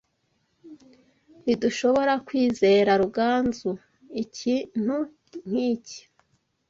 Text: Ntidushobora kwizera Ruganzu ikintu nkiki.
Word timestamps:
Ntidushobora 1.43 2.13
kwizera 2.27 2.91
Ruganzu 3.01 3.71
ikintu 4.23 4.95
nkiki. 5.47 5.99